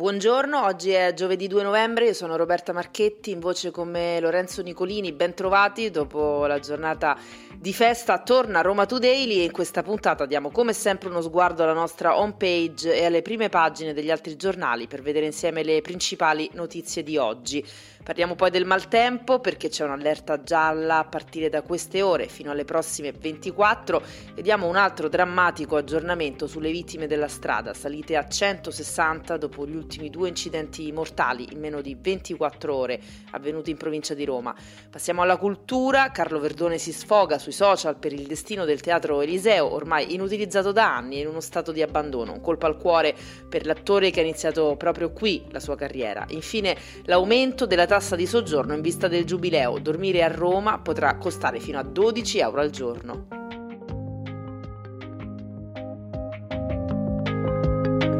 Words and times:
Buongiorno, 0.00 0.64
oggi 0.64 0.92
è 0.92 1.12
giovedì 1.12 1.46
2 1.46 1.62
novembre, 1.62 2.06
io 2.06 2.14
sono 2.14 2.36
Roberta 2.36 2.72
Marchetti, 2.72 3.32
in 3.32 3.38
voce 3.38 3.70
con 3.70 3.90
me 3.90 4.18
Lorenzo 4.18 4.62
Nicolini, 4.62 5.12
ben 5.12 5.34
trovati 5.34 5.90
dopo 5.90 6.46
la 6.46 6.58
giornata 6.58 7.18
di 7.54 7.74
festa, 7.74 8.18
torna 8.22 8.62
Roma 8.62 8.86
Today 8.86 9.30
e 9.30 9.44
in 9.44 9.52
questa 9.52 9.82
puntata 9.82 10.24
diamo 10.24 10.50
come 10.50 10.72
sempre 10.72 11.10
uno 11.10 11.20
sguardo 11.20 11.64
alla 11.64 11.74
nostra 11.74 12.18
home 12.18 12.32
page 12.38 12.94
e 12.94 13.04
alle 13.04 13.20
prime 13.20 13.50
pagine 13.50 13.92
degli 13.92 14.10
altri 14.10 14.36
giornali 14.36 14.86
per 14.86 15.02
vedere 15.02 15.26
insieme 15.26 15.62
le 15.62 15.82
principali 15.82 16.48
notizie 16.54 17.02
di 17.02 17.18
oggi. 17.18 17.62
Parliamo 18.02 18.34
poi 18.34 18.48
del 18.48 18.64
maltempo 18.64 19.40
perché 19.40 19.68
c'è 19.68 19.84
un'allerta 19.84 20.42
gialla 20.42 21.00
a 21.00 21.04
partire 21.04 21.50
da 21.50 21.60
queste 21.60 22.00
ore 22.00 22.28
fino 22.28 22.50
alle 22.50 22.64
prossime 22.64 23.12
24 23.12 24.02
e 24.34 24.40
diamo 24.40 24.66
un 24.66 24.76
altro 24.76 25.10
drammatico 25.10 25.76
aggiornamento 25.76 26.46
sulle 26.46 26.70
vittime 26.70 27.06
della 27.06 27.28
strada, 27.28 27.74
salite 27.74 28.16
a 28.16 28.26
160 28.26 29.36
dopo 29.36 29.66
gli 29.66 29.76
ultimi 29.76 30.08
due 30.08 30.28
incidenti 30.28 30.90
mortali 30.92 31.48
in 31.52 31.60
meno 31.60 31.82
di 31.82 31.94
24 31.94 32.74
ore 32.74 32.98
avvenuti 33.32 33.70
in 33.70 33.76
provincia 33.76 34.14
di 34.14 34.24
Roma. 34.24 34.54
Passiamo 34.90 35.20
alla 35.20 35.36
cultura, 35.36 36.10
Carlo 36.10 36.40
Verdone 36.40 36.78
si 36.78 36.92
sfoga 36.92 37.38
sui 37.38 37.52
social 37.52 37.96
per 37.96 38.14
il 38.14 38.26
destino 38.26 38.64
del 38.64 38.80
teatro 38.80 39.20
Eliseo, 39.20 39.74
ormai 39.74 40.14
inutilizzato 40.14 40.72
da 40.72 40.96
anni 40.96 41.16
e 41.16 41.20
in 41.20 41.26
uno 41.26 41.40
stato 41.40 41.70
di 41.70 41.82
abbandono, 41.82 42.32
un 42.32 42.40
colpo 42.40 42.64
al 42.64 42.78
cuore 42.78 43.14
per 43.46 43.66
l'attore 43.66 44.10
che 44.10 44.20
ha 44.20 44.24
iniziato 44.24 44.74
proprio 44.76 45.12
qui 45.12 45.44
la 45.50 45.60
sua 45.60 45.76
carriera. 45.76 46.24
Infine 46.30 46.74
l'aumento 47.04 47.66
della 47.66 47.88
tassa 47.90 48.14
di 48.14 48.24
soggiorno 48.24 48.72
in 48.72 48.82
vista 48.82 49.08
del 49.08 49.24
giubileo. 49.24 49.80
Dormire 49.80 50.22
a 50.22 50.28
Roma 50.28 50.78
potrà 50.78 51.16
costare 51.16 51.58
fino 51.58 51.76
a 51.76 51.82
12 51.82 52.38
euro 52.38 52.60
al 52.60 52.70
giorno. 52.70 53.26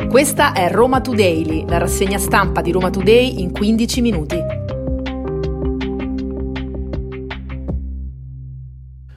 Questa 0.09 0.55
è 0.55 0.69
Roma 0.73 1.01
Today, 1.01 1.69
la 1.69 1.79
rassegna 1.79 2.19
stampa 2.19 2.63
di 2.63 2.73
Roma 2.73 2.91
Today 2.91 3.41
in 3.43 3.53
15 3.53 4.01
minuti. 4.01 4.39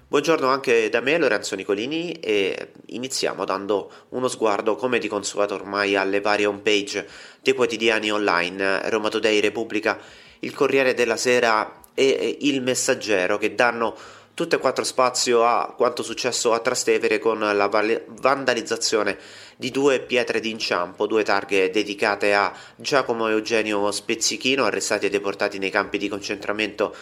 Buongiorno 0.07 0.47
anche 0.47 0.89
da 0.89 1.01
me 1.01 1.17
Lorenzo 1.17 1.55
Nicolini 1.55 2.11
e 2.11 2.73
iniziamo 2.95 3.45
dando 3.45 3.91
uno 4.09 4.27
sguardo 4.27 4.75
come 4.75 4.99
di 4.99 5.07
consueto 5.07 5.55
ormai 5.55 5.95
alle 5.95 6.21
varie 6.21 6.45
homepage 6.45 7.07
dei 7.41 7.53
quotidiani 7.53 8.11
online. 8.11 8.89
Roma 8.89 9.09
Today, 9.09 9.39
Repubblica 9.39 9.99
il 10.43 10.53
Corriere 10.53 10.93
della 10.93 11.17
Sera 11.17 11.79
e 11.93 12.37
il 12.41 12.61
Messaggero 12.61 13.37
che 13.37 13.55
danno 13.55 13.95
tutte 14.33 14.55
e 14.55 14.59
quattro 14.59 14.83
spazio 14.83 15.45
a 15.45 15.73
quanto 15.75 16.01
successo 16.03 16.53
a 16.53 16.59
Trastevere 16.59 17.19
con 17.19 17.39
la 17.39 17.67
vandalizzazione 17.67 19.17
di 19.55 19.69
due 19.69 19.99
pietre 19.99 20.39
d'inciampo, 20.39 21.05
due 21.05 21.23
targhe 21.23 21.69
dedicate 21.69 22.33
a 22.33 22.51
Giacomo 22.75 23.27
Eugenio 23.27 23.91
Spezzichino, 23.91 24.65
arrestati 24.65 25.05
e 25.05 25.09
deportati 25.09 25.59
nei 25.59 25.69
campi 25.69 25.97
di 25.97 26.09
concentramento 26.09 26.95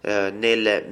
eh, 0.00 0.30
nel 0.30 0.86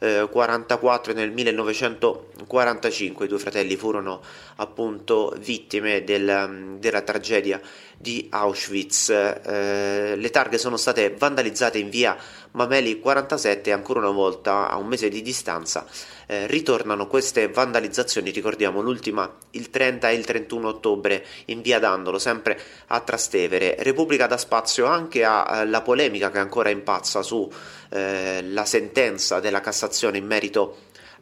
1944 0.00 1.12
e 1.12 1.14
nel 1.14 1.30
1945 1.30 3.24
i 3.24 3.28
due 3.28 3.38
fratelli 3.38 3.76
furono 3.76 4.20
appunto 4.56 5.34
vittime 5.38 6.04
del, 6.04 6.76
della 6.78 7.00
tragedia 7.02 7.60
di 7.96 8.26
Auschwitz. 8.30 9.10
Eh, 9.10 10.14
le 10.16 10.30
targhe 10.30 10.58
sono 10.58 10.76
state 10.76 11.14
vandalizzate 11.16 11.78
in 11.78 11.88
via 11.88 12.16
Mameli 12.52 13.00
47 13.00 13.70
e 13.70 13.72
ancora 13.72 14.00
una 14.00 14.10
volta 14.10 14.68
a 14.68 14.76
un 14.76 14.86
mese 14.86 15.08
di 15.08 15.22
distanza 15.22 15.86
eh, 16.26 16.46
ritornano 16.46 17.06
queste 17.06 17.48
vandalizzazioni, 17.48 18.30
ricordiamo 18.30 18.80
l'ultima 18.80 19.30
il 19.52 19.70
30 19.70 20.10
e 20.10 20.14
il 20.14 20.24
31 20.24 20.68
ottobre 20.68 21.24
in 21.46 21.62
via 21.62 21.78
Dandolo, 21.78 22.18
sempre 22.18 22.58
a 22.88 23.00
Trastevere. 23.00 23.76
Repubblica 23.80 24.26
dà 24.26 24.36
spazio 24.36 24.86
anche 24.86 25.24
alla 25.24 25.82
polemica 25.82 26.30
che 26.30 26.38
ancora 26.38 26.70
impazza 26.70 27.22
sulla 27.22 27.50
eh, 27.90 28.64
sentenza 28.64 29.40
della 29.40 29.60
Cassazione 29.60 29.83
in 30.16 30.26
merito 30.26 30.76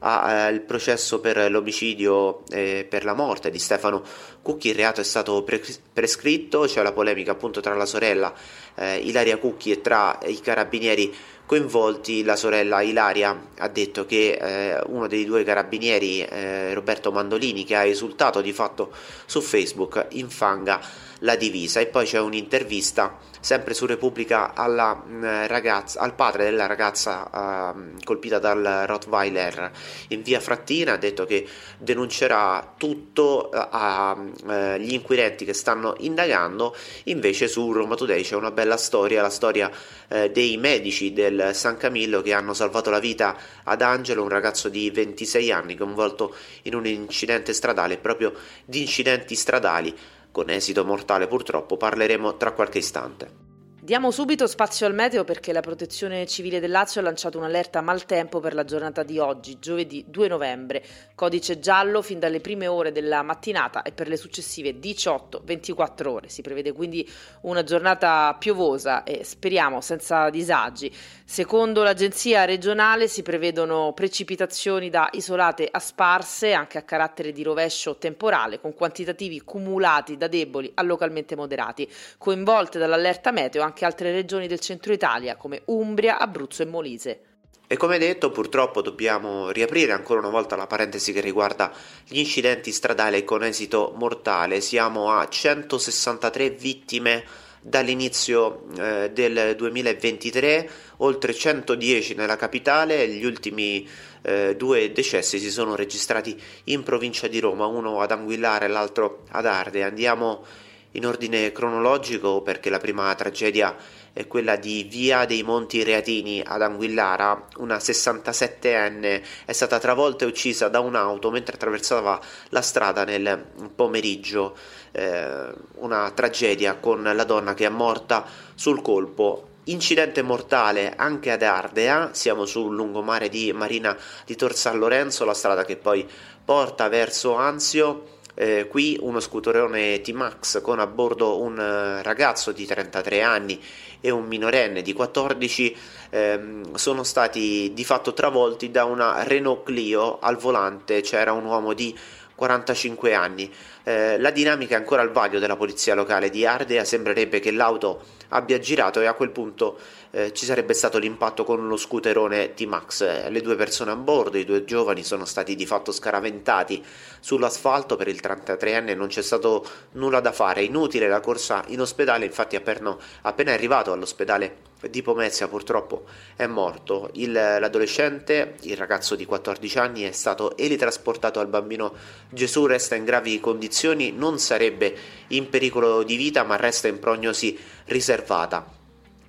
al 0.04 0.60
processo 0.62 1.20
per 1.20 1.50
l'omicidio 1.50 2.42
e 2.50 2.84
per 2.88 3.04
la 3.04 3.14
morte 3.14 3.50
di 3.50 3.58
Stefano 3.58 4.02
Cucchi. 4.42 4.68
Il 4.68 4.74
reato 4.74 5.00
è 5.00 5.04
stato 5.04 5.42
pre- 5.44 5.62
prescritto, 5.92 6.62
c'è 6.62 6.82
la 6.82 6.92
polemica 6.92 7.32
appunto 7.32 7.60
tra 7.60 7.74
la 7.74 7.86
sorella 7.86 8.34
eh, 8.74 8.96
Ilaria 8.98 9.38
Cucchi 9.38 9.70
e 9.70 9.80
tra 9.80 10.18
i 10.24 10.40
carabinieri 10.40 11.14
coinvolti. 11.52 12.24
La 12.24 12.34
sorella 12.34 12.80
Ilaria 12.80 13.48
ha 13.58 13.68
detto 13.68 14.06
che 14.06 14.38
eh, 14.40 14.80
uno 14.86 15.06
dei 15.06 15.26
due 15.26 15.44
carabinieri, 15.44 16.22
eh, 16.22 16.72
Roberto 16.72 17.12
Mandolini, 17.12 17.64
che 17.64 17.76
ha 17.76 17.84
esultato 17.84 18.40
di 18.40 18.54
fatto 18.54 18.90
su 19.26 19.42
Facebook, 19.42 20.06
infanga 20.12 20.80
la 21.18 21.36
divisa. 21.36 21.80
E 21.80 21.88
poi 21.88 22.06
c'è 22.06 22.18
un'intervista 22.18 23.18
sempre 23.42 23.74
su 23.74 23.86
Repubblica 23.86 24.54
alla, 24.54 24.94
mm, 24.94 25.46
ragazza, 25.46 26.00
al 26.00 26.14
padre 26.14 26.44
della 26.44 26.66
ragazza 26.66 27.74
uh, 27.74 27.96
colpita 28.04 28.38
dal 28.38 28.84
Rottweiler 28.86 29.72
in 30.08 30.22
via 30.22 30.38
Frattina, 30.38 30.92
ha 30.92 30.96
detto 30.96 31.26
che 31.26 31.46
denuncerà 31.76 32.74
tutto 32.76 33.50
uh, 33.52 33.66
agli 33.70 34.90
uh, 34.90 34.94
inquirenti 34.94 35.44
che 35.44 35.54
stanno 35.54 35.94
indagando, 35.98 36.74
invece 37.04 37.48
su 37.48 37.72
Roma 37.72 37.96
Today 37.96 38.22
c'è 38.22 38.36
una 38.36 38.52
bella 38.52 38.76
storia, 38.76 39.22
la 39.22 39.28
storia 39.28 39.68
eh, 40.08 40.30
dei 40.30 40.56
medici 40.56 41.12
del 41.12 41.41
San 41.52 41.76
Camillo 41.76 42.22
che 42.22 42.32
hanno 42.32 42.54
salvato 42.54 42.90
la 42.90 42.98
vita 42.98 43.36
ad 43.64 43.82
Angelo, 43.82 44.22
un 44.22 44.28
ragazzo 44.28 44.68
di 44.68 44.90
26 44.90 45.50
anni 45.50 45.76
coinvolto 45.76 46.34
in 46.62 46.74
un 46.74 46.86
incidente 46.86 47.52
stradale, 47.52 47.98
proprio 47.98 48.32
di 48.64 48.80
incidenti 48.80 49.34
stradali 49.34 49.96
con 50.30 50.48
esito 50.48 50.84
mortale 50.84 51.26
purtroppo, 51.26 51.76
parleremo 51.76 52.36
tra 52.36 52.52
qualche 52.52 52.78
istante. 52.78 53.41
Diamo 53.84 54.12
subito 54.12 54.46
spazio 54.46 54.86
al 54.86 54.94
meteo 54.94 55.24
perché 55.24 55.52
la 55.52 55.58
Protezione 55.58 56.24
Civile 56.28 56.60
del 56.60 56.70
Lazio 56.70 57.00
ha 57.00 57.04
lanciato 57.04 57.38
un'allerta 57.38 57.80
maltempo 57.80 58.38
per 58.38 58.54
la 58.54 58.62
giornata 58.62 59.02
di 59.02 59.18
oggi, 59.18 59.58
giovedì 59.58 60.04
2 60.06 60.28
novembre. 60.28 60.84
Codice 61.16 61.58
giallo 61.58 62.00
fin 62.00 62.20
dalle 62.20 62.38
prime 62.38 62.68
ore 62.68 62.92
della 62.92 63.22
mattinata 63.22 63.82
e 63.82 63.90
per 63.90 64.06
le 64.06 64.16
successive 64.16 64.78
18-24 64.78 66.06
ore. 66.06 66.28
Si 66.28 66.42
prevede 66.42 66.70
quindi 66.70 67.10
una 67.40 67.64
giornata 67.64 68.36
piovosa 68.38 69.02
e 69.02 69.24
speriamo 69.24 69.80
senza 69.80 70.30
disagi. 70.30 70.88
Secondo 71.24 71.82
l'agenzia 71.82 72.44
regionale 72.44 73.08
si 73.08 73.22
prevedono 73.22 73.92
precipitazioni 73.94 74.90
da 74.90 75.08
isolate 75.10 75.66
a 75.68 75.80
sparse, 75.80 76.52
anche 76.52 76.78
a 76.78 76.82
carattere 76.82 77.32
di 77.32 77.42
rovescio 77.42 77.96
temporale, 77.96 78.60
con 78.60 78.74
quantitativi 78.74 79.40
cumulati 79.40 80.16
da 80.16 80.28
deboli 80.28 80.70
a 80.72 80.82
localmente 80.82 81.34
moderati, 81.34 81.90
coinvolte 82.16 82.78
dall'allerta 82.78 83.32
meteo 83.32 83.62
anche 83.62 83.70
altre 83.80 84.12
regioni 84.12 84.46
del 84.46 84.60
centro 84.60 84.92
Italia 84.92 85.36
come 85.36 85.62
Umbria, 85.66 86.18
Abruzzo 86.18 86.62
e 86.62 86.66
Molise. 86.66 87.20
E 87.66 87.76
come 87.78 87.96
detto, 87.96 88.30
purtroppo 88.30 88.82
dobbiamo 88.82 89.50
riaprire 89.50 89.92
ancora 89.92 90.20
una 90.20 90.28
volta 90.28 90.56
la 90.56 90.66
parentesi 90.66 91.10
che 91.12 91.22
riguarda 91.22 91.72
gli 92.06 92.18
incidenti 92.18 92.70
stradali 92.70 93.24
con 93.24 93.42
esito 93.42 93.94
mortale. 93.96 94.60
Siamo 94.60 95.10
a 95.10 95.26
163 95.26 96.50
vittime 96.50 97.24
dall'inizio 97.62 98.64
eh, 98.76 99.10
del 99.14 99.54
2023, 99.56 100.68
oltre 100.98 101.32
110 101.32 102.14
nella 102.14 102.36
capitale, 102.36 103.08
gli 103.08 103.24
ultimi 103.24 103.88
eh, 104.22 104.54
due 104.56 104.92
decessi 104.92 105.38
si 105.38 105.50
sono 105.50 105.74
registrati 105.74 106.38
in 106.64 106.82
provincia 106.82 107.28
di 107.28 107.38
Roma, 107.40 107.66
uno 107.66 108.00
ad 108.00 108.10
Anguillare 108.10 108.66
e 108.66 108.68
l'altro 108.68 109.22
ad 109.30 109.46
Arde. 109.46 109.84
Andiamo 109.84 110.44
in 110.92 111.06
ordine 111.06 111.52
cronologico 111.52 112.42
perché 112.42 112.70
la 112.70 112.78
prima 112.78 113.14
tragedia 113.14 113.76
è 114.12 114.26
quella 114.26 114.56
di 114.56 114.86
Via 114.90 115.24
dei 115.24 115.42
Monti 115.42 115.82
Reatini 115.82 116.42
ad 116.44 116.60
Anguillara, 116.60 117.48
una 117.56 117.76
67enne 117.76 119.22
è 119.46 119.52
stata 119.52 119.78
travolta 119.78 120.24
e 120.24 120.28
uccisa 120.28 120.68
da 120.68 120.80
un'auto 120.80 121.30
mentre 121.30 121.54
attraversava 121.54 122.20
la 122.50 122.60
strada 122.60 123.04
nel 123.04 123.42
pomeriggio, 123.74 124.54
eh, 124.92 125.52
una 125.76 126.10
tragedia 126.10 126.76
con 126.76 127.02
la 127.02 127.24
donna 127.24 127.54
che 127.54 127.66
è 127.66 127.70
morta 127.70 128.26
sul 128.54 128.82
colpo. 128.82 129.48
Incidente 129.66 130.22
mortale 130.22 130.92
anche 130.96 131.30
ad 131.30 131.42
Ardea, 131.42 132.10
siamo 132.12 132.44
sul 132.46 132.74
lungomare 132.74 133.28
di 133.28 133.52
Marina 133.52 133.96
di 134.26 134.34
Tor 134.34 134.54
San 134.56 134.78
Lorenzo, 134.78 135.24
la 135.24 135.34
strada 135.34 135.64
che 135.64 135.76
poi 135.76 136.06
porta 136.44 136.88
verso 136.88 137.36
Anzio 137.36 138.11
eh, 138.34 138.66
qui 138.68 138.96
uno 139.00 139.20
scooterone 139.20 140.00
T-Max 140.00 140.60
con 140.62 140.78
a 140.78 140.86
bordo 140.86 141.40
un 141.40 141.58
eh, 141.58 142.02
ragazzo 142.02 142.52
di 142.52 142.64
33 142.64 143.22
anni 143.22 143.60
e 144.00 144.10
un 144.10 144.26
minorenne 144.26 144.82
di 144.82 144.92
14 144.92 145.76
ehm, 146.10 146.74
sono 146.74 147.02
stati 147.02 147.72
di 147.74 147.84
fatto 147.84 148.12
travolti 148.12 148.70
da 148.70 148.84
una 148.84 149.22
Renault 149.22 149.64
Clio 149.64 150.18
al 150.18 150.36
volante 150.36 151.02
c'era 151.02 151.32
un 151.32 151.44
uomo 151.44 151.72
di 151.72 151.96
45 152.34 153.14
anni. 153.14 153.52
Eh, 153.84 154.18
la 154.18 154.30
dinamica 154.30 154.74
è 154.74 154.78
ancora 154.78 155.02
al 155.02 155.12
vaglio 155.12 155.38
della 155.38 155.56
polizia 155.56 155.94
locale 155.94 156.28
di 156.28 156.44
Ardea, 156.44 156.84
sembrerebbe 156.84 157.38
che 157.38 157.52
l'auto 157.52 158.02
abbia 158.32 158.58
girato 158.58 159.00
e 159.00 159.06
a 159.06 159.14
quel 159.14 159.30
punto 159.30 159.78
eh, 160.10 160.32
ci 160.32 160.44
sarebbe 160.44 160.74
stato 160.74 160.98
l'impatto 160.98 161.44
con 161.44 161.60
uno 161.60 161.76
scooterone 161.76 162.54
T-Max. 162.54 163.28
Le 163.28 163.40
due 163.40 163.56
persone 163.56 163.90
a 163.90 163.96
bordo, 163.96 164.36
i 164.36 164.44
due 164.44 164.64
giovani, 164.64 165.02
sono 165.02 165.24
stati 165.24 165.54
di 165.54 165.66
fatto 165.66 165.92
scaraventati 165.92 166.84
sull'asfalto 167.20 167.96
per 167.96 168.08
il 168.08 168.20
33enne, 168.22 168.96
non 168.96 169.08
c'è 169.08 169.22
stato 169.22 169.64
nulla 169.92 170.20
da 170.20 170.32
fare, 170.32 170.62
inutile 170.62 171.08
la 171.08 171.20
corsa 171.20 171.64
in 171.68 171.80
ospedale, 171.80 172.24
infatti 172.24 172.56
appena 172.56 173.52
arrivato 173.52 173.92
all'ospedale 173.92 174.70
di 174.90 175.02
Pomezia 175.02 175.48
purtroppo 175.48 176.04
è 176.36 176.46
morto. 176.46 177.10
Il, 177.14 177.32
l'adolescente, 177.32 178.56
il 178.62 178.76
ragazzo 178.76 179.14
di 179.14 179.24
14 179.24 179.78
anni, 179.78 180.02
è 180.02 180.12
stato 180.12 180.56
elitrasportato 180.56 181.40
al 181.40 181.48
bambino 181.48 181.94
Gesù, 182.28 182.66
resta 182.66 182.94
in 182.94 183.04
gravi 183.04 183.40
condizioni, 183.40 184.12
non 184.12 184.38
sarebbe 184.38 184.94
in 185.28 185.48
pericolo 185.48 186.02
di 186.02 186.16
vita 186.16 186.42
ma 186.42 186.56
resta 186.56 186.88
in 186.88 186.98
prognosi 186.98 187.58
riservata 187.86 188.80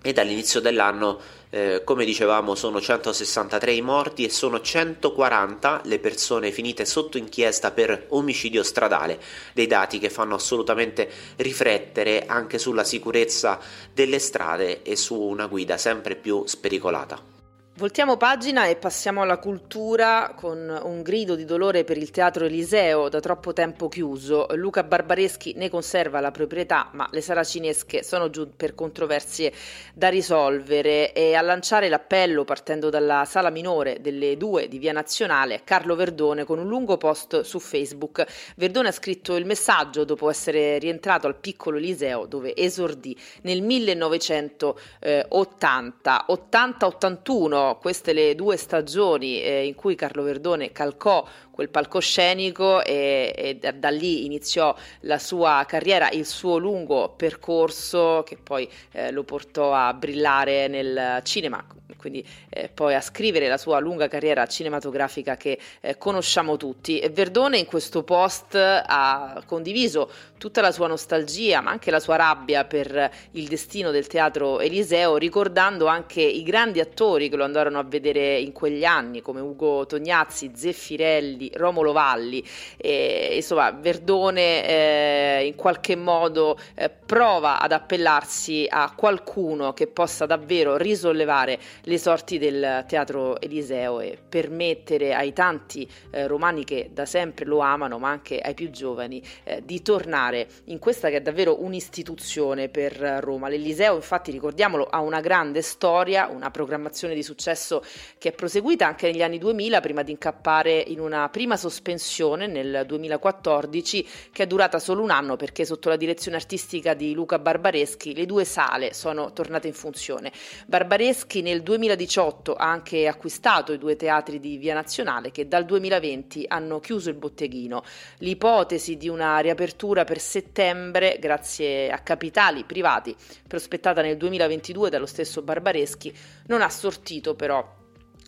e 0.05 0.11
dall'inizio 0.11 0.59
dell'anno, 0.59 1.17
eh, 1.49 1.81
come 1.85 2.03
dicevamo, 2.03 2.55
sono 2.55 2.81
163 2.81 3.71
i 3.71 3.81
morti 3.81 4.25
e 4.25 4.29
sono 4.29 4.59
140 4.59 5.81
le 5.85 5.99
persone 5.99 6.51
finite 6.51 6.83
sotto 6.83 7.17
inchiesta 7.17 7.71
per 7.71 8.07
omicidio 8.09 8.63
stradale, 8.63 9.19
dei 9.53 9.65
dati 9.65 9.99
che 9.99 10.09
fanno 10.09 10.35
assolutamente 10.35 11.09
riflettere 11.37 12.25
anche 12.25 12.59
sulla 12.59 12.83
sicurezza 12.83 13.59
delle 13.93 14.19
strade 14.19 14.83
e 14.83 14.97
su 14.97 15.17
una 15.17 15.47
guida 15.47 15.77
sempre 15.77 16.15
più 16.15 16.43
spericolata. 16.45 17.32
Voltiamo 17.75 18.17
pagina 18.17 18.67
e 18.67 18.75
passiamo 18.75 19.23
alla 19.23 19.39
cultura 19.39 20.33
con 20.35 20.79
un 20.83 21.01
grido 21.01 21.33
di 21.33 21.43
dolore 21.43 21.83
per 21.83 21.97
il 21.97 22.11
Teatro 22.11 22.45
Eliseo 22.45 23.09
da 23.09 23.19
troppo 23.19 23.51
tempo 23.51 23.87
chiuso. 23.87 24.45
Luca 24.53 24.83
Barbareschi 24.83 25.53
ne 25.55 25.71
conserva 25.71 26.19
la 26.19 26.29
proprietà, 26.29 26.89
ma 26.91 27.07
le 27.09 27.19
saracinesche 27.19 28.03
sono 28.03 28.29
giù 28.29 28.47
per 28.55 28.75
controversie 28.75 29.51
da 29.95 30.09
risolvere 30.09 31.13
e 31.13 31.33
a 31.33 31.41
lanciare 31.41 31.89
l'appello 31.89 32.43
partendo 32.43 32.91
dalla 32.91 33.25
sala 33.25 33.49
minore 33.49 34.01
delle 34.01 34.37
due 34.37 34.67
di 34.67 34.77
Via 34.77 34.91
Nazionale 34.91 35.61
Carlo 35.63 35.95
Verdone 35.95 36.43
con 36.43 36.59
un 36.59 36.67
lungo 36.67 36.97
post 36.97 37.41
su 37.41 37.57
Facebook. 37.57 38.23
Verdone 38.55 38.89
ha 38.89 38.91
scritto 38.91 39.35
il 39.35 39.47
messaggio 39.47 40.03
dopo 40.03 40.29
essere 40.29 40.77
rientrato 40.77 41.25
al 41.25 41.37
piccolo 41.37 41.77
Eliseo 41.77 42.27
dove 42.27 42.55
esordì 42.55 43.17
nel 43.41 43.63
1980, 43.63 46.25
80-81 46.29 47.61
queste 47.79 48.13
le 48.13 48.35
due 48.35 48.57
stagioni 48.57 49.41
eh, 49.41 49.65
in 49.65 49.75
cui 49.75 49.95
Carlo 49.95 50.23
Verdone 50.23 50.71
calcò 50.71 51.25
quel 51.51 51.69
palcoscenico 51.69 52.83
e, 52.83 53.33
e 53.35 53.55
da, 53.55 53.71
da, 53.71 53.89
lì 53.89 54.25
iniziò 54.25 54.75
la 55.01 55.19
sua 55.19 55.63
carriera, 55.67 56.09
il 56.09 56.25
suo 56.25 56.57
lungo 56.57 57.09
percorso 57.09 58.23
che 58.25 58.37
poi 58.41 58.67
eh, 58.91 59.11
lo 59.11 59.23
portò 59.23 59.73
a 59.73 59.93
brillare 59.93 60.67
nel 60.67 61.19
cinema, 61.23 61.63
quindi 62.03 62.27
eh, 62.49 62.67
poi 62.67 62.95
a 62.95 62.99
scrivere 62.99 63.47
la 63.47 63.57
sua 63.57 63.79
lunga 63.79 64.09
carriera 64.09 64.45
cinematografica 64.45 65.37
che 65.37 65.57
eh, 65.79 65.97
conosciamo 65.97 66.57
tutti. 66.57 66.99
E 66.99 67.09
Verdone 67.09 67.57
in 67.57 67.65
questo 67.65 68.03
post 68.03 68.55
ha 68.55 69.41
condiviso 69.45 70.11
tutta 70.37 70.59
la 70.59 70.73
sua 70.73 70.87
nostalgia, 70.87 71.61
ma 71.61 71.71
anche 71.71 71.91
la 71.91 72.01
sua 72.01 72.17
rabbia 72.17 72.65
per 72.65 73.09
il 73.31 73.47
destino 73.47 73.91
del 73.91 74.07
teatro 74.07 74.59
Eliseo, 74.59 75.15
ricordando 75.15 75.85
anche 75.85 76.21
i 76.21 76.43
grandi 76.43 76.81
attori 76.81 77.29
che 77.29 77.37
lo 77.37 77.45
andarono 77.45 77.79
a 77.79 77.83
vedere 77.83 78.37
in 78.37 78.51
quegli 78.51 78.83
anni, 78.83 79.21
come 79.21 79.39
Ugo 79.39 79.85
Tognazzi, 79.85 80.51
Zeffirelli, 80.53 81.51
Romolo 81.53 81.93
Valli. 81.93 82.45
E, 82.75 83.29
insomma, 83.35 83.71
Verdone 83.71 84.67
eh, 84.67 85.45
in 85.45 85.55
qualche 85.55 85.95
modo 85.95 86.59
eh, 86.75 86.89
prova 86.89 87.61
ad 87.61 87.71
appellarsi 87.71 88.67
a 88.69 88.91
qualcuno 88.93 89.71
che 89.71 89.87
possa 89.87 90.25
davvero 90.25 90.75
risollevare 90.75 91.57
le 91.83 91.92
sorti 91.97 92.37
del 92.37 92.85
teatro 92.87 93.39
Eliseo 93.41 93.99
e 93.99 94.17
permettere 94.27 95.13
ai 95.13 95.33
tanti 95.33 95.89
eh, 96.11 96.27
romani 96.27 96.63
che 96.63 96.89
da 96.93 97.05
sempre 97.05 97.45
lo 97.45 97.59
amano, 97.59 97.99
ma 97.99 98.09
anche 98.09 98.39
ai 98.39 98.53
più 98.53 98.69
giovani, 98.69 99.21
eh, 99.43 99.61
di 99.63 99.81
tornare 99.81 100.47
in 100.65 100.79
questa 100.79 101.09
che 101.09 101.17
è 101.17 101.21
davvero 101.21 101.63
un'istituzione 101.63 102.69
per 102.69 102.93
Roma. 103.21 103.47
L'Eliseo, 103.47 103.95
infatti, 103.95 104.31
ricordiamolo, 104.31 104.85
ha 104.85 104.99
una 104.99 105.21
grande 105.21 105.61
storia, 105.61 106.27
una 106.27 106.51
programmazione 106.51 107.15
di 107.15 107.23
successo 107.23 107.83
che 108.17 108.29
è 108.29 108.31
proseguita 108.31 108.87
anche 108.87 109.11
negli 109.11 109.21
anni 109.21 109.37
2000 109.37 109.79
prima 109.79 110.03
di 110.03 110.11
incappare 110.11 110.83
in 110.87 110.99
una 110.99 111.29
prima 111.29 111.57
sospensione 111.57 112.47
nel 112.47 112.83
2014 112.85 114.07
che 114.31 114.43
è 114.43 114.47
durata 114.47 114.79
solo 114.79 115.01
un 115.01 115.09
anno 115.09 115.35
perché 115.35 115.65
sotto 115.65 115.89
la 115.89 115.95
direzione 115.95 116.37
artistica 116.37 116.93
di 116.93 117.13
Luca 117.13 117.39
Barbareschi 117.39 118.13
le 118.15 118.25
due 118.25 118.45
sale 118.45 118.93
sono 118.93 119.33
tornate 119.33 119.67
in 119.67 119.73
funzione. 119.73 120.31
Barbareschi 120.67 121.41
nel 121.41 121.61
2018 121.83 122.53
ha 122.53 122.69
anche 122.69 123.07
acquistato 123.07 123.73
i 123.73 123.77
due 123.77 123.97
teatri 123.97 124.39
di 124.39 124.55
Via 124.57 124.73
Nazionale 124.73 125.31
che 125.31 125.49
dal 125.49 125.65
2020 125.65 126.45
hanno 126.47 126.79
chiuso 126.79 127.09
il 127.09 127.15
botteghino. 127.15 127.83
L'ipotesi 128.19 128.95
di 128.95 129.09
una 129.09 129.39
riapertura 129.39 130.05
per 130.05 130.19
settembre, 130.19 131.17
grazie 131.19 131.91
a 131.91 131.99
capitali 131.99 132.63
privati, 132.63 133.13
prospettata 133.45 134.01
nel 134.01 134.15
2022 134.15 134.89
dallo 134.89 135.05
stesso 135.05 135.41
Barbareschi, 135.41 136.15
non 136.47 136.61
ha 136.61 136.69
sortito 136.69 137.35
però 137.35 137.81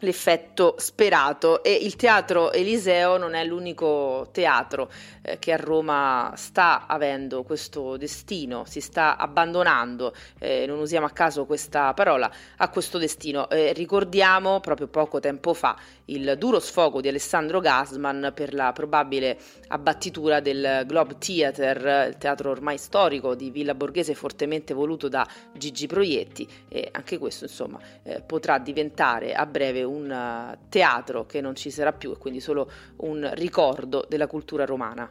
l'effetto 0.05 0.75
sperato 0.77 1.63
e 1.63 1.73
il 1.73 1.95
teatro 1.95 2.51
Eliseo 2.51 3.17
non 3.17 3.33
è 3.33 3.43
l'unico 3.43 4.29
teatro 4.31 4.89
eh, 5.21 5.37
che 5.39 5.51
a 5.51 5.57
Roma 5.57 6.31
sta 6.35 6.85
avendo 6.87 7.43
questo 7.43 7.97
destino, 7.97 8.63
si 8.65 8.79
sta 8.79 9.17
abbandonando, 9.17 10.13
eh, 10.39 10.65
non 10.65 10.79
usiamo 10.79 11.05
a 11.05 11.09
caso 11.09 11.45
questa 11.45 11.93
parola, 11.93 12.31
a 12.57 12.69
questo 12.69 12.97
destino. 12.97 13.49
Eh, 13.49 13.73
ricordiamo 13.73 14.59
proprio 14.59 14.87
poco 14.87 15.19
tempo 15.19 15.53
fa 15.53 15.75
il 16.05 16.35
duro 16.37 16.59
sfogo 16.59 17.01
di 17.01 17.07
Alessandro 17.07 17.59
Gasman 17.59 18.31
per 18.33 18.53
la 18.53 18.71
probabile 18.73 19.37
abbattitura 19.67 20.39
del 20.39 20.83
Globe 20.85 21.17
Theatre, 21.17 22.07
il 22.09 22.17
teatro 22.17 22.51
ormai 22.51 22.77
storico 22.77 23.35
di 23.35 23.49
Villa 23.49 23.73
Borghese 23.73 24.13
fortemente 24.13 24.73
voluto 24.73 25.07
da 25.07 25.27
Gigi 25.53 25.87
Proietti 25.87 26.47
e 26.67 26.89
anche 26.91 27.17
questo 27.17 27.45
insomma 27.45 27.79
eh, 28.03 28.21
potrà 28.21 28.59
diventare 28.59 29.33
a 29.33 29.45
breve 29.45 29.83
un 29.83 30.09
uh, 30.09 30.67
teatro 30.69 31.25
che 31.25 31.41
non 31.41 31.55
ci 31.55 31.71
sarà 31.71 31.93
più 31.93 32.11
e 32.11 32.17
quindi 32.17 32.39
solo 32.39 32.69
un 32.97 33.29
ricordo 33.33 34.05
della 34.07 34.27
cultura 34.27 34.65
romana. 34.65 35.09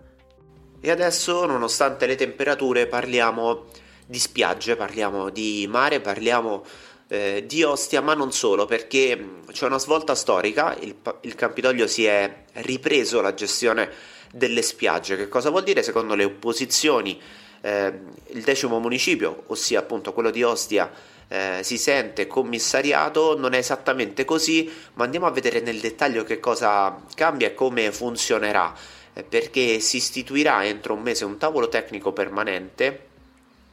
E 0.81 0.90
adesso, 0.90 1.47
nonostante 1.47 2.05
le 2.06 2.14
temperature, 2.14 2.87
parliamo 2.87 3.64
di 4.06 4.19
spiagge, 4.19 4.76
parliamo 4.76 5.31
di 5.31 5.67
mare, 5.67 6.00
parliamo 6.00 6.62
eh, 7.08 7.44
di 7.46 7.62
Ostia, 7.62 8.00
ma 8.00 8.14
non 8.14 8.32
solo, 8.32 8.66
perché 8.66 9.42
c'è 9.52 9.66
una 9.66 9.78
svolta 9.78 10.14
storica, 10.14 10.76
il, 10.80 10.94
il 11.22 11.34
Campidoglio 11.34 11.86
si 11.86 12.04
è 12.04 12.44
ripreso 12.54 13.20
la 13.20 13.34
gestione 13.34 13.90
delle 14.32 14.62
spiagge. 14.62 15.16
Che 15.16 15.28
cosa 15.28 15.50
vuol 15.50 15.64
dire? 15.64 15.82
Secondo 15.82 16.14
le 16.14 16.24
opposizioni, 16.24 17.20
eh, 17.60 17.92
il 18.28 18.42
decimo 18.42 18.78
municipio, 18.80 19.44
ossia 19.46 19.80
appunto 19.80 20.12
quello 20.12 20.30
di 20.30 20.42
Ostia, 20.42 20.90
eh, 21.28 21.61
si 21.62 21.78
sente 21.78 22.26
commissariato, 22.26 23.38
non 23.38 23.54
è 23.54 23.58
esattamente 23.58 24.25
così, 24.25 24.70
ma 24.94 25.04
andiamo 25.04 25.26
a 25.26 25.30
vedere 25.30 25.61
nel 25.61 25.80
dettaglio 25.80 26.25
che 26.25 26.40
cosa 26.40 27.02
cambia 27.14 27.49
e 27.49 27.54
come 27.54 27.92
funzionerà, 27.92 28.75
eh, 29.14 29.23
perché 29.23 29.80
si 29.80 29.96
istituirà 29.96 30.64
entro 30.64 30.94
un 30.94 31.02
mese 31.02 31.25
un 31.25 31.38
tavolo 31.38 31.68
tecnico 31.68 32.12
permanente 32.12 33.06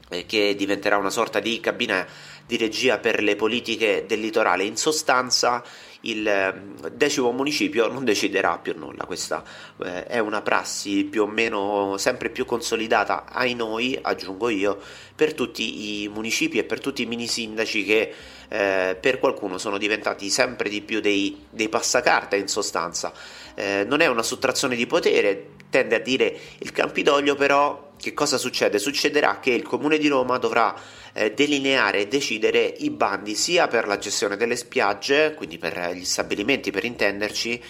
eh, 0.10 0.26
che 0.26 0.56
diventerà 0.56 0.98
una 0.98 1.10
sorta 1.10 1.40
di 1.40 1.60
cabina 1.60 2.06
di 2.52 2.58
regia 2.58 2.98
per 2.98 3.24
le 3.24 3.38
politiche 3.38 4.04
del 4.06 4.20
litorale. 4.20 4.66
In 4.66 4.76
sostanza 4.76 5.64
il 6.02 6.28
ehm, 6.28 6.90
decimo 6.90 7.32
municipio 7.32 7.88
non 7.88 8.04
deciderà 8.04 8.58
più 8.58 8.74
nulla, 8.78 9.06
questa 9.06 9.42
eh, 9.82 10.04
è 10.06 10.20
una 10.20 10.42
prassi 10.42 11.06
più 11.06 11.22
o 11.22 11.28
meno 11.28 11.96
sempre 11.98 12.30
più 12.30 12.44
consolidata 12.44 13.24
ai 13.32 13.54
noi, 13.54 13.98
aggiungo 14.02 14.50
io, 14.50 14.78
per 15.16 15.34
tutti 15.34 16.04
i 16.04 16.10
municipi 16.10 16.58
e 16.58 16.66
per 16.66 16.82
tutti 16.82 17.04
i 17.04 17.06
mini 17.06 17.28
sindaci 17.28 17.86
che 17.86 18.14
eh, 18.50 18.98
per 19.00 19.20
qualcuno 19.20 19.58
sono 19.58 19.78
diventati 19.78 20.30
sempre 20.30 20.68
di 20.68 20.82
più 20.82 21.00
dei, 21.00 21.46
dei 21.50 21.70
passacarte 21.70 22.36
in 22.36 22.50
sostanza. 22.50 23.14
Eh, 23.56 23.86
non 23.88 24.02
è 24.02 24.08
una 24.08 24.24
sottrazione 24.24 24.76
di 24.76 24.88
potere, 24.88 25.52
tende 25.70 25.96
a 25.96 26.00
dire 26.00 26.38
il 26.58 26.74
Campidoglio, 26.74 27.36
però 27.36 27.92
che 28.02 28.14
cosa 28.14 28.38
succede? 28.38 28.80
Succederà 28.80 29.40
che 29.40 29.52
il 29.52 29.62
Comune 29.62 29.98
di 29.98 30.08
Roma 30.08 30.38
dovrà 30.38 30.76
eh, 31.14 31.34
delineare 31.34 32.00
e 32.00 32.08
decidere 32.08 32.64
i 32.80 32.90
bandi 32.90 33.36
sia 33.36 33.68
per 33.68 33.88
la 33.88 33.98
gestione 33.98 34.38
delle 34.38 34.56
spiagge, 34.56 35.34
quindi 35.36 35.58
per 35.58 35.92
gli 35.94 36.06
stabilimenti 36.06 36.72
per 36.72 36.86
intenderci, 36.86 37.62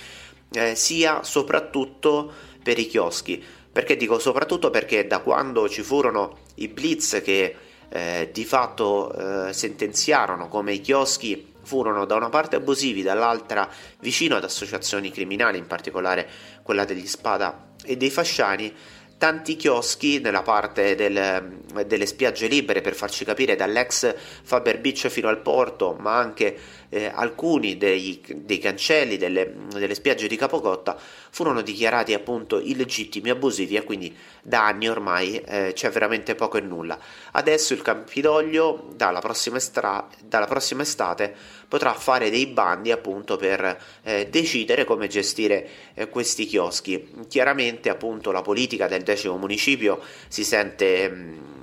eh, 0.53 0.75
sia 0.75 1.23
soprattutto 1.23 2.31
per 2.61 2.77
i 2.79 2.87
chioschi. 2.87 3.43
Perché 3.71 3.95
dico 3.95 4.19
soprattutto 4.19 4.69
perché 4.69 5.07
da 5.07 5.19
quando 5.19 5.69
ci 5.69 5.81
furono 5.81 6.39
i 6.55 6.67
blitz 6.67 7.21
che 7.23 7.55
eh, 7.89 8.29
di 8.31 8.45
fatto 8.45 9.47
eh, 9.47 9.53
sentenziarono 9.53 10.47
come 10.47 10.73
i 10.73 10.81
chioschi 10.81 11.53
furono 11.63 12.05
da 12.05 12.15
una 12.15 12.29
parte 12.29 12.55
abusivi, 12.55 13.01
dall'altra 13.01 13.69
vicino 13.99 14.35
ad 14.35 14.43
associazioni 14.43 15.11
criminali, 15.11 15.57
in 15.57 15.67
particolare 15.67 16.27
quella 16.63 16.85
degli 16.85 17.07
Spada 17.07 17.69
e 17.83 17.97
dei 17.97 18.09
fasciani 18.09 18.73
tanti 19.21 19.55
chioschi 19.55 20.19
nella 20.19 20.41
parte 20.41 20.95
del, 20.95 21.61
delle 21.85 22.07
spiagge 22.07 22.47
libere 22.47 22.81
per 22.81 22.95
farci 22.95 23.23
capire 23.23 23.55
dall'ex 23.55 24.15
Faber 24.41 24.79
Beach 24.79 25.09
fino 25.09 25.27
al 25.27 25.41
porto, 25.41 25.95
ma 25.99 26.17
anche 26.17 26.57
eh, 26.93 27.09
alcuni 27.13 27.77
dei, 27.77 28.21
dei 28.35 28.59
cancelli 28.59 29.17
delle, 29.17 29.53
delle, 29.69 29.95
spiagge 29.95 30.27
di 30.27 30.35
Capocotta 30.35 30.97
furono 31.29 31.61
dichiarati 31.61 32.13
appunto 32.13 32.59
illegittimi, 32.59 33.29
abusivi 33.29 33.75
e 33.77 33.83
quindi 33.83 34.13
da 34.41 34.67
anni 34.67 34.89
ormai 34.89 35.37
eh, 35.37 35.71
c'è 35.73 35.89
veramente 35.89 36.35
poco 36.35 36.57
e 36.57 36.61
nulla. 36.61 36.99
Adesso 37.31 37.73
il 37.73 37.81
Campidoglio 37.81 38.89
dalla 38.93 39.19
prossima, 39.19 39.55
estra- 39.55 40.05
dalla 40.21 40.47
prossima 40.47 40.81
estate 40.81 41.33
potrà 41.67 41.93
fare 41.93 42.29
dei 42.29 42.47
bandi 42.47 42.91
appunto 42.91 43.37
per 43.37 43.81
eh, 44.03 44.27
decidere 44.29 44.83
come 44.83 45.07
gestire 45.07 45.69
eh, 45.93 46.09
questi 46.09 46.45
chioschi. 46.45 47.09
Chiaramente 47.29 47.89
appunto 47.89 48.31
la 48.33 48.41
politica 48.41 48.87
del 48.87 49.03
decimo 49.03 49.37
municipio 49.37 50.01
si 50.27 50.43
sente 50.43 51.09
mh, 51.09 51.60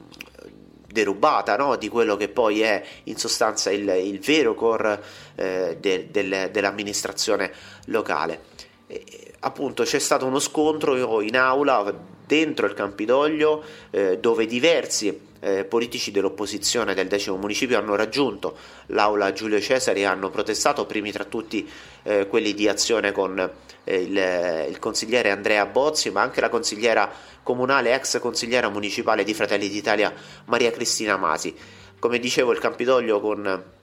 derubata 0.98 1.56
no? 1.56 1.76
di 1.76 1.88
quello 1.88 2.16
che 2.16 2.28
poi 2.28 2.60
è 2.60 2.82
in 3.04 3.16
sostanza 3.16 3.70
il, 3.70 3.88
il 3.88 4.18
vero 4.18 4.54
core 4.54 5.00
eh, 5.36 5.76
de, 5.78 6.08
del, 6.10 6.50
dell'amministrazione 6.50 7.52
locale. 7.86 8.40
E, 8.88 9.04
appunto 9.40 9.84
c'è 9.84 10.00
stato 10.00 10.26
uno 10.26 10.40
scontro 10.40 11.20
in 11.20 11.36
aula 11.36 11.94
dentro 12.26 12.66
il 12.66 12.74
Campidoglio 12.74 13.62
eh, 13.90 14.18
dove 14.18 14.46
diversi 14.46 15.27
eh, 15.40 15.64
politici 15.64 16.10
dell'opposizione 16.10 16.94
del 16.94 17.06
decimo 17.06 17.36
municipio 17.36 17.78
hanno 17.78 17.94
raggiunto 17.94 18.56
l'aula 18.86 19.32
Giulio 19.32 19.60
Cesari 19.60 20.00
e 20.00 20.04
hanno 20.04 20.30
protestato, 20.30 20.86
primi 20.86 21.12
tra 21.12 21.24
tutti 21.24 21.68
eh, 22.02 22.26
quelli 22.26 22.54
di 22.54 22.68
azione 22.68 23.12
con 23.12 23.38
eh, 23.84 23.96
il, 23.96 24.66
il, 24.70 24.78
consigliere 24.78 25.30
Andrea 25.30 25.66
Bozzi, 25.66 26.10
ma 26.10 26.22
anche 26.22 26.40
la 26.40 26.48
consigliera 26.48 27.10
comunale, 27.42 27.94
ex 27.94 28.18
consigliera 28.20 28.68
municipale 28.68 29.24
di 29.24 29.34
Fratelli 29.34 29.68
d'Italia 29.68 30.12
Maria 30.46 30.70
Cristina 30.70 31.16
Masi. 31.16 31.54
Come 31.98 32.18
dicevo, 32.18 32.52
il 32.52 32.58
Campidoglio 32.58 33.20
con 33.20 33.76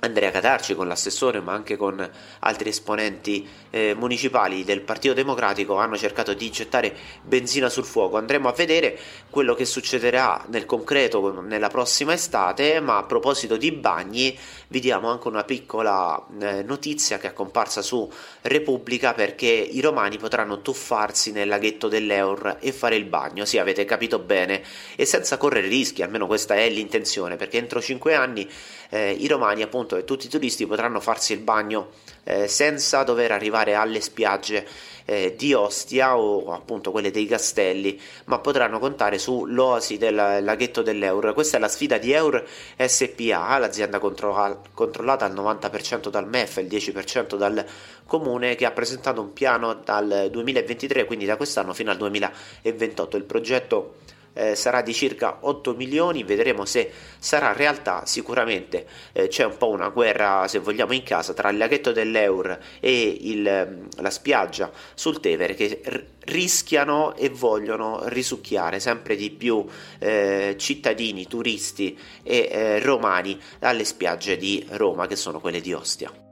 Andrea 0.00 0.30
Catarci 0.30 0.74
con 0.74 0.88
l'assessore 0.88 1.40
ma 1.40 1.52
anche 1.52 1.76
con 1.76 2.08
altri 2.40 2.68
esponenti 2.68 3.48
eh, 3.70 3.94
municipali 3.96 4.62
del 4.62 4.82
Partito 4.82 5.14
Democratico 5.14 5.76
hanno 5.76 5.96
cercato 5.96 6.34
di 6.34 6.50
gettare 6.50 6.94
benzina 7.22 7.70
sul 7.70 7.84
fuoco. 7.84 8.18
Andremo 8.18 8.48
a 8.48 8.52
vedere 8.52 8.98
quello 9.30 9.54
che 9.54 9.64
succederà 9.64 10.44
nel 10.48 10.66
concreto 10.66 11.40
nella 11.40 11.68
prossima 11.68 12.12
estate, 12.12 12.78
ma 12.80 12.98
a 12.98 13.04
proposito 13.04 13.56
di 13.56 13.72
bagni 13.72 14.38
vi 14.68 14.80
diamo 14.80 15.08
anche 15.08 15.28
una 15.28 15.44
piccola 15.44 16.22
eh, 16.40 16.62
notizia 16.62 17.18
che 17.18 17.28
è 17.28 17.32
comparsa 17.32 17.80
su 17.80 18.10
Repubblica 18.42 19.14
perché 19.14 19.46
i 19.46 19.80
romani 19.80 20.18
potranno 20.18 20.60
tuffarsi 20.60 21.32
nel 21.32 21.48
laghetto 21.48 21.88
dell'Eur 21.88 22.58
e 22.60 22.72
fare 22.72 22.96
il 22.96 23.04
bagno, 23.04 23.44
sì 23.46 23.58
avete 23.58 23.84
capito 23.86 24.18
bene, 24.18 24.62
e 24.94 25.06
senza 25.06 25.38
correre 25.38 25.68
rischi, 25.68 26.02
almeno 26.02 26.26
questa 26.26 26.54
è 26.54 26.68
l'intenzione, 26.68 27.36
perché 27.36 27.56
entro 27.56 27.80
5 27.80 28.14
anni 28.14 28.48
eh, 28.90 29.12
i 29.12 29.26
romani 29.26 29.62
appunto 29.62 29.96
e 29.96 30.04
tutti 30.04 30.26
i 30.26 30.28
turisti 30.28 30.66
potranno 30.66 31.00
farsi 31.00 31.32
il 31.32 31.40
bagno 31.40 31.90
eh, 32.24 32.48
senza 32.48 33.02
dover 33.02 33.32
arrivare 33.32 33.74
alle 33.74 34.00
spiagge 34.00 34.66
eh, 35.06 35.34
di 35.36 35.54
Ostia 35.54 36.18
o 36.18 36.52
appunto 36.52 36.90
quelle 36.90 37.10
dei 37.10 37.26
Castelli, 37.26 37.98
ma 38.24 38.38
potranno 38.40 38.78
contare 38.78 39.18
sull'oasi 39.18 39.96
del 39.96 40.14
laghetto 40.14 40.82
dell'Eur. 40.82 41.32
Questa 41.32 41.56
è 41.56 41.60
la 41.60 41.68
sfida 41.68 41.96
di 41.96 42.12
Eur 42.12 42.44
SPA, 42.76 43.58
l'azienda 43.58 43.98
contro- 43.98 44.62
controllata 44.74 45.24
al 45.24 45.32
90% 45.32 46.08
dal 46.08 46.28
MEF 46.28 46.58
e 46.58 46.60
il 46.62 46.66
10% 46.66 47.36
dal 47.36 47.64
comune, 48.06 48.56
che 48.56 48.66
ha 48.66 48.72
presentato 48.72 49.20
un 49.20 49.32
piano 49.32 49.74
dal 49.74 50.28
2023, 50.30 51.04
quindi 51.04 51.24
da 51.24 51.36
quest'anno 51.36 51.72
fino 51.72 51.90
al 51.90 51.96
2028. 51.96 53.16
Il 53.16 53.24
progetto 53.24 53.94
eh, 54.36 54.54
sarà 54.54 54.82
di 54.82 54.92
circa 54.92 55.38
8 55.40 55.74
milioni, 55.74 56.22
vedremo 56.22 56.64
se 56.64 56.90
sarà 57.18 57.52
realtà, 57.52 58.04
sicuramente 58.04 58.86
eh, 59.12 59.28
c'è 59.28 59.44
un 59.44 59.56
po' 59.56 59.70
una 59.70 59.88
guerra 59.88 60.46
se 60.46 60.58
vogliamo 60.58 60.92
in 60.92 61.02
casa 61.02 61.32
tra 61.32 61.48
il 61.48 61.56
laghetto 61.56 61.92
dell'Eur 61.92 62.58
e 62.80 63.18
il, 63.20 63.46
ehm, 63.46 63.88
la 63.98 64.10
spiaggia 64.10 64.70
sul 64.94 65.20
Tevere 65.20 65.54
che 65.54 65.80
r- 65.84 66.04
rischiano 66.24 67.16
e 67.16 67.30
vogliono 67.30 68.02
risucchiare 68.04 68.78
sempre 68.80 69.16
di 69.16 69.30
più 69.30 69.64
eh, 69.98 70.54
cittadini, 70.58 71.26
turisti 71.26 71.98
e 72.22 72.48
eh, 72.50 72.78
romani 72.80 73.40
dalle 73.58 73.84
spiagge 73.84 74.36
di 74.36 74.64
Roma 74.70 75.06
che 75.06 75.16
sono 75.16 75.40
quelle 75.40 75.60
di 75.60 75.72
Ostia. 75.72 76.25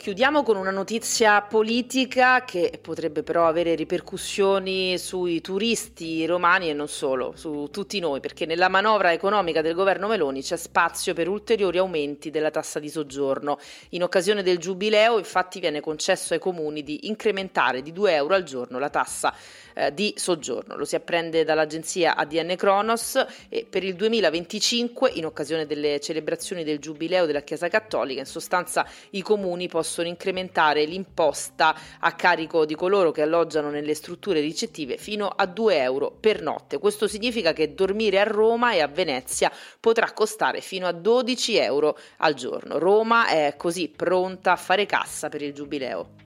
Chiudiamo 0.00 0.42
con 0.42 0.56
una 0.56 0.70
notizia 0.70 1.42
politica 1.42 2.42
che 2.46 2.78
potrebbe 2.80 3.22
però 3.22 3.46
avere 3.46 3.74
ripercussioni 3.74 4.96
sui 4.96 5.42
turisti 5.42 6.24
romani 6.24 6.70
e 6.70 6.72
non 6.72 6.88
solo, 6.88 7.34
su 7.36 7.68
tutti 7.70 7.98
noi, 7.98 8.20
perché 8.20 8.46
nella 8.46 8.70
manovra 8.70 9.12
economica 9.12 9.60
del 9.60 9.74
governo 9.74 10.08
Meloni 10.08 10.40
c'è 10.40 10.56
spazio 10.56 11.12
per 11.12 11.28
ulteriori 11.28 11.76
aumenti 11.76 12.30
della 12.30 12.50
tassa 12.50 12.78
di 12.78 12.88
soggiorno. 12.88 13.58
In 13.90 14.02
occasione 14.02 14.42
del 14.42 14.56
giubileo 14.56 15.18
infatti 15.18 15.60
viene 15.60 15.82
concesso 15.82 16.32
ai 16.32 16.40
comuni 16.40 16.82
di 16.82 17.06
incrementare 17.06 17.82
di 17.82 17.92
2 17.92 18.14
euro 18.14 18.32
al 18.32 18.44
giorno 18.44 18.78
la 18.78 18.88
tassa 18.88 19.34
eh, 19.74 19.92
di 19.92 20.14
soggiorno. 20.16 20.76
Lo 20.76 20.86
si 20.86 20.94
apprende 20.94 21.44
dall'agenzia 21.44 22.16
ADN 22.16 22.56
Kronos 22.56 23.22
e 23.50 23.66
per 23.68 23.84
il 23.84 23.96
2025, 23.96 25.10
in 25.16 25.26
occasione 25.26 25.66
delle 25.66 26.00
celebrazioni 26.00 26.64
del 26.64 26.78
Giubileo 26.78 27.26
della 27.26 27.42
Chiesa 27.42 27.68
Cattolica, 27.68 28.20
in 28.20 28.26
sostanza 28.26 28.88
i 29.10 29.20
comuni 29.20 29.68
possono 29.68 29.88
incrementare 30.06 30.84
l'imposta 30.84 31.74
a 31.98 32.12
carico 32.12 32.64
di 32.64 32.74
coloro 32.74 33.10
che 33.10 33.22
alloggiano 33.22 33.70
nelle 33.70 33.94
strutture 33.94 34.40
ricettive 34.40 34.96
fino 34.96 35.26
a 35.26 35.46
2 35.46 35.76
euro 35.76 36.10
per 36.18 36.42
notte. 36.42 36.78
Questo 36.78 37.08
significa 37.08 37.52
che 37.52 37.74
dormire 37.74 38.20
a 38.20 38.24
Roma 38.24 38.72
e 38.72 38.80
a 38.80 38.88
Venezia 38.88 39.50
potrà 39.78 40.12
costare 40.12 40.60
fino 40.60 40.86
a 40.86 40.92
12 40.92 41.56
euro 41.56 41.98
al 42.18 42.34
giorno. 42.34 42.78
Roma 42.78 43.28
è 43.28 43.54
così 43.56 43.88
pronta 43.88 44.52
a 44.52 44.56
fare 44.56 44.86
cassa 44.86 45.28
per 45.28 45.42
il 45.42 45.52
Giubileo. 45.52 46.19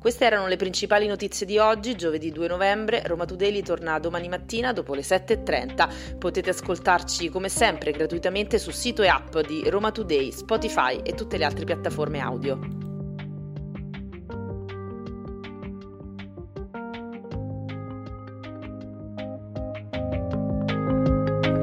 Queste 0.00 0.24
erano 0.24 0.46
le 0.46 0.56
principali 0.56 1.06
notizie 1.06 1.44
di 1.44 1.58
oggi, 1.58 1.94
giovedì 1.94 2.32
2 2.32 2.48
novembre. 2.48 3.02
Roma 3.04 3.26
Today 3.26 3.60
torna 3.60 3.98
domani 3.98 4.28
mattina 4.28 4.72
dopo 4.72 4.94
le 4.94 5.02
7.30. 5.02 6.16
Potete 6.16 6.48
ascoltarci 6.48 7.28
come 7.28 7.50
sempre 7.50 7.90
gratuitamente 7.90 8.58
sul 8.58 8.72
sito 8.72 9.02
e 9.02 9.08
app 9.08 9.36
di 9.40 9.68
Roma 9.68 9.92
Today, 9.92 10.32
Spotify 10.32 11.00
e 11.02 11.12
tutte 11.12 11.36
le 11.36 11.44
altre 11.44 11.66
piattaforme 11.66 12.18
audio. 12.18 12.58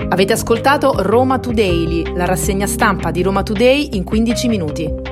Avete 0.10 0.34
ascoltato 0.34 0.94
Roma 1.02 1.40
Today, 1.40 2.16
la 2.16 2.26
rassegna 2.26 2.68
stampa 2.68 3.10
di 3.10 3.24
Roma 3.24 3.42
Today 3.42 3.96
in 3.96 4.04
15 4.04 4.48
minuti. 4.48 5.07